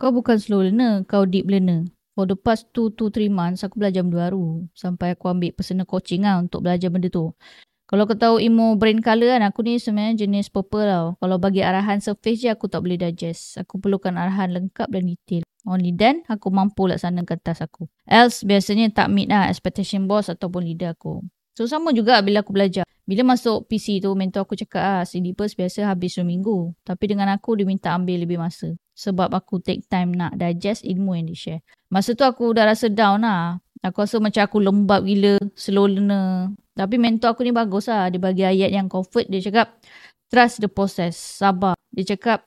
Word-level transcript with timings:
Kau 0.00 0.16
bukan 0.16 0.40
slow 0.40 0.64
learner, 0.64 1.04
kau 1.04 1.28
deep 1.28 1.44
learner. 1.44 1.84
For 2.16 2.24
the 2.24 2.32
past 2.32 2.72
2-3 2.72 3.28
months, 3.28 3.60
aku 3.60 3.76
belajar 3.76 4.00
benda 4.00 4.32
baru. 4.32 4.64
Sampai 4.72 5.12
aku 5.12 5.28
ambil 5.28 5.52
personal 5.52 5.84
coaching 5.84 6.24
lah 6.24 6.40
untuk 6.40 6.64
belajar 6.64 6.88
benda 6.88 7.12
tu. 7.12 7.36
Kalau 7.84 8.08
kau 8.08 8.16
tahu 8.16 8.40
ilmu 8.40 8.80
brain 8.80 9.04
color 9.04 9.36
kan, 9.36 9.44
aku 9.44 9.60
ni 9.60 9.76
sebenarnya 9.76 10.24
jenis 10.24 10.48
purple 10.48 10.88
tau. 10.88 11.06
Kalau 11.20 11.36
bagi 11.36 11.60
arahan 11.60 12.00
surface 12.00 12.40
je, 12.40 12.48
aku 12.48 12.72
tak 12.72 12.80
boleh 12.80 12.96
digest. 12.96 13.60
Aku 13.60 13.76
perlukan 13.76 14.16
arahan 14.16 14.56
lengkap 14.56 14.88
dan 14.88 15.04
detail. 15.04 15.44
Only 15.68 15.92
then, 15.92 16.24
aku 16.32 16.48
mampu 16.48 16.88
laksanakan 16.88 17.36
task 17.44 17.68
aku. 17.68 17.84
Else, 18.08 18.40
biasanya 18.48 18.88
tak 18.96 19.12
meet 19.12 19.28
lah 19.28 19.52
expectation 19.52 20.08
boss 20.08 20.32
ataupun 20.32 20.64
leader 20.64 20.96
aku. 20.96 21.20
So, 21.52 21.68
sama 21.68 21.92
juga 21.92 22.24
bila 22.24 22.40
aku 22.40 22.56
belajar. 22.56 22.88
Bila 23.04 23.36
masuk 23.36 23.68
PC 23.68 24.00
tu, 24.00 24.16
mentor 24.16 24.48
aku 24.48 24.56
cakap 24.56 24.80
ah, 24.80 25.04
syllabus 25.04 25.52
biasa 25.52 25.92
habis 25.92 26.16
2 26.16 26.24
minggu. 26.24 26.72
Tapi 26.88 27.04
dengan 27.04 27.28
aku, 27.36 27.52
dia 27.60 27.68
minta 27.68 27.92
ambil 27.92 28.24
lebih 28.24 28.40
masa. 28.40 28.72
Sebab 29.00 29.32
aku 29.32 29.64
take 29.64 29.88
time 29.88 30.12
nak 30.12 30.36
digest 30.36 30.84
ilmu 30.84 31.16
yang 31.16 31.32
dia 31.32 31.38
share. 31.40 31.60
Masa 31.88 32.12
tu 32.12 32.20
aku 32.20 32.52
dah 32.52 32.68
rasa 32.68 32.92
down 32.92 33.24
lah. 33.24 33.56
Aku 33.80 34.04
rasa 34.04 34.20
macam 34.20 34.44
aku 34.44 34.60
lembab 34.60 35.08
gila, 35.08 35.40
slow 35.56 35.88
learner. 35.88 36.52
Tapi 36.76 37.00
mentor 37.00 37.32
aku 37.32 37.48
ni 37.48 37.52
bagus 37.56 37.88
lah. 37.88 38.12
Dia 38.12 38.20
bagi 38.20 38.44
ayat 38.44 38.76
yang 38.76 38.92
comfort. 38.92 39.24
Dia 39.32 39.40
cakap, 39.40 39.80
trust 40.28 40.60
the 40.60 40.68
process. 40.68 41.16
Sabar. 41.16 41.80
Dia 41.96 42.12
cakap, 42.12 42.44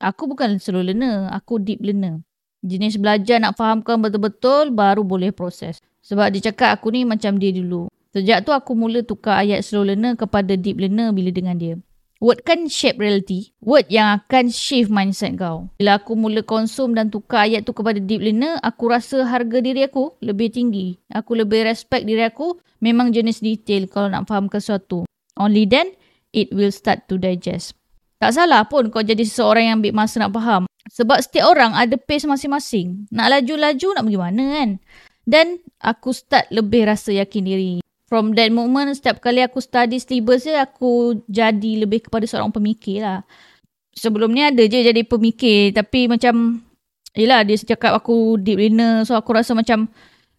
aku 0.00 0.24
bukan 0.32 0.56
slow 0.56 0.80
learner. 0.80 1.28
Aku 1.36 1.60
deep 1.60 1.84
learner. 1.84 2.24
Jenis 2.64 2.96
belajar 2.96 3.36
nak 3.36 3.60
fahamkan 3.60 4.00
betul-betul 4.00 4.72
baru 4.72 5.04
boleh 5.04 5.36
proses. 5.36 5.84
Sebab 6.00 6.32
dia 6.32 6.48
cakap 6.48 6.80
aku 6.80 6.96
ni 6.96 7.04
macam 7.04 7.36
dia 7.36 7.52
dulu. 7.52 7.92
Sejak 8.16 8.48
tu 8.48 8.56
aku 8.56 8.72
mula 8.72 9.04
tukar 9.04 9.44
ayat 9.44 9.60
slow 9.60 9.84
learner 9.84 10.16
kepada 10.16 10.56
deep 10.56 10.80
learner 10.80 11.12
bila 11.12 11.28
dengan 11.28 11.60
dia. 11.60 11.76
Word 12.20 12.44
kan 12.44 12.68
shape 12.68 13.00
reality. 13.00 13.56
Word 13.64 13.88
yang 13.88 14.20
akan 14.20 14.52
shift 14.52 14.92
mindset 14.92 15.40
kau. 15.40 15.72
Bila 15.80 15.96
aku 15.96 16.12
mula 16.12 16.44
konsum 16.44 16.92
dan 16.92 17.08
tukar 17.08 17.48
ayat 17.48 17.64
tu 17.64 17.72
kepada 17.72 17.96
deep 17.96 18.20
learner, 18.20 18.60
aku 18.60 18.92
rasa 18.92 19.24
harga 19.24 19.64
diri 19.64 19.88
aku 19.88 20.20
lebih 20.20 20.52
tinggi. 20.52 21.00
Aku 21.16 21.32
lebih 21.32 21.64
respect 21.64 22.04
diri 22.04 22.20
aku. 22.20 22.60
Memang 22.84 23.16
jenis 23.16 23.40
detail 23.40 23.88
kalau 23.88 24.12
nak 24.12 24.28
faham 24.28 24.52
sesuatu. 24.52 25.08
Only 25.40 25.64
then, 25.64 25.96
it 26.36 26.52
will 26.52 26.68
start 26.68 27.08
to 27.08 27.16
digest. 27.16 27.72
Tak 28.20 28.36
salah 28.36 28.68
pun 28.68 28.92
kau 28.92 29.00
jadi 29.00 29.24
seseorang 29.24 29.72
yang 29.72 29.76
ambil 29.80 30.04
masa 30.04 30.20
nak 30.20 30.36
faham. 30.36 30.68
Sebab 30.92 31.24
setiap 31.24 31.56
orang 31.56 31.72
ada 31.72 31.96
pace 31.96 32.28
masing-masing. 32.28 33.08
Nak 33.08 33.32
laju-laju 33.32 33.96
nak 33.96 34.04
pergi 34.04 34.20
mana 34.20 34.44
kan? 34.60 34.70
Dan 35.24 35.46
aku 35.80 36.12
start 36.12 36.52
lebih 36.52 36.84
rasa 36.84 37.16
yakin 37.16 37.48
diri 37.48 37.80
from 38.10 38.34
that 38.34 38.50
moment 38.50 38.90
setiap 38.90 39.22
kali 39.22 39.38
aku 39.46 39.62
study 39.62 40.02
syllabus 40.02 40.42
dia 40.42 40.66
aku 40.66 41.22
jadi 41.30 41.86
lebih 41.86 42.10
kepada 42.10 42.26
seorang 42.26 42.50
pemikir 42.50 43.06
lah. 43.06 43.22
Sebelum 43.94 44.34
ni 44.34 44.42
ada 44.42 44.66
je 44.66 44.82
jadi 44.82 45.02
pemikir 45.06 45.70
tapi 45.70 46.10
macam 46.10 46.58
yelah 47.14 47.46
dia 47.46 47.54
cakap 47.54 47.94
aku 47.94 48.34
deep 48.42 48.58
learner 48.58 49.06
so 49.06 49.14
aku 49.14 49.30
rasa 49.38 49.54
macam 49.54 49.86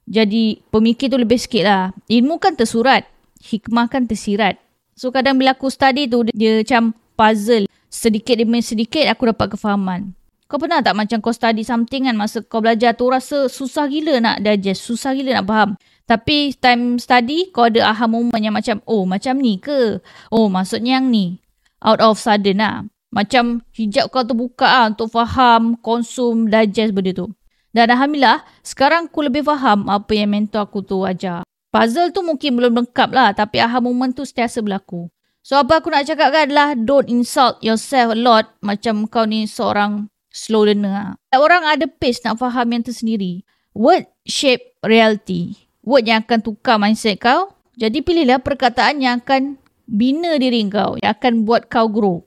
jadi 0.03 0.59
pemikir 0.67 1.07
tu 1.07 1.15
lebih 1.15 1.39
sikit 1.39 1.63
lah. 1.63 1.83
Ilmu 2.11 2.43
kan 2.43 2.59
tersurat, 2.59 3.07
hikmah 3.39 3.87
kan 3.87 4.03
tersirat. 4.03 4.59
So 4.99 5.07
kadang 5.07 5.39
bila 5.39 5.55
aku 5.55 5.71
study 5.71 6.11
tu 6.11 6.27
dia 6.35 6.59
macam 6.59 6.91
puzzle. 7.15 7.71
Sedikit 7.91 8.35
demi 8.39 8.59
sedikit 8.59 9.07
aku 9.07 9.31
dapat 9.31 9.55
kefahaman. 9.55 10.11
Kau 10.51 10.59
pernah 10.59 10.83
tak 10.83 10.99
macam 10.99 11.23
kau 11.23 11.31
study 11.31 11.63
something 11.63 12.11
kan 12.11 12.19
masa 12.19 12.43
kau 12.43 12.59
belajar 12.59 12.91
tu 12.91 13.07
rasa 13.07 13.47
susah 13.47 13.87
gila 13.87 14.19
nak 14.19 14.43
digest, 14.43 14.83
susah 14.83 15.15
gila 15.15 15.39
nak 15.39 15.47
faham. 15.47 15.69
Tapi 16.03 16.51
time 16.59 16.99
study 16.99 17.55
kau 17.55 17.71
ada 17.71 17.87
aha 17.87 18.03
moment 18.03 18.35
yang 18.35 18.51
macam 18.51 18.83
oh 18.83 19.07
macam 19.07 19.39
ni 19.39 19.55
ke? 19.63 20.03
Oh 20.27 20.51
maksudnya 20.51 20.99
yang 20.99 21.07
ni. 21.07 21.39
Out 21.79 22.03
of 22.03 22.19
sudden 22.19 22.59
lah. 22.59 22.83
Macam 23.15 23.63
hijab 23.71 24.11
kau 24.11 24.27
terbuka 24.27 24.67
lah 24.67 24.91
untuk 24.91 25.15
faham, 25.15 25.79
konsum, 25.79 26.51
digest 26.51 26.91
benda 26.91 27.15
tu. 27.15 27.31
Dan 27.71 27.87
Alhamdulillah 27.87 28.43
sekarang 28.59 29.07
aku 29.07 29.31
lebih 29.31 29.47
faham 29.47 29.87
apa 29.87 30.11
yang 30.11 30.35
mentor 30.35 30.67
aku 30.67 30.83
tu 30.83 31.07
ajar. 31.07 31.47
Puzzle 31.71 32.11
tu 32.11 32.27
mungkin 32.27 32.59
belum 32.59 32.75
lengkap 32.75 33.15
lah 33.15 33.31
tapi 33.31 33.63
aha 33.63 33.79
moment 33.79 34.11
tu 34.11 34.27
setiasa 34.27 34.59
berlaku. 34.59 35.07
So 35.47 35.55
apa 35.55 35.79
aku 35.79 35.95
nak 35.95 36.11
cakap 36.11 36.35
kan 36.35 36.51
adalah 36.51 36.75
don't 36.75 37.07
insult 37.07 37.55
yourself 37.63 38.11
a 38.11 38.19
lot 38.19 38.51
macam 38.59 39.07
kau 39.07 39.23
ni 39.23 39.47
seorang 39.47 40.11
slow 40.31 40.65
learner. 40.65 41.15
Lah. 41.19 41.37
Orang 41.37 41.67
ada 41.67 41.85
pace 41.85 42.23
nak 42.23 42.39
faham 42.39 42.71
yang 42.71 42.83
tersendiri. 42.83 43.43
Word 43.75 44.07
shape 44.25 44.75
reality 44.83 45.71
word 45.85 46.05
yang 46.05 46.21
akan 46.23 46.39
tukar 46.41 46.77
mindset 46.77 47.17
kau. 47.21 47.53
Jadi 47.77 48.05
pilihlah 48.05 48.41
perkataan 48.41 49.01
yang 49.01 49.21
akan 49.21 49.57
bina 49.89 50.37
diri 50.37 50.61
kau, 50.69 50.97
yang 51.01 51.11
akan 51.17 51.43
buat 51.43 51.67
kau 51.67 51.89
grow. 51.89 52.17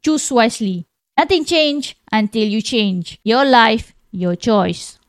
Choose 0.00 0.30
wisely. 0.30 0.86
Nothing 1.18 1.44
change 1.44 1.98
until 2.08 2.46
you 2.46 2.64
change. 2.64 3.20
Your 3.26 3.44
life, 3.44 3.92
your 4.14 4.38
choice. 4.38 4.99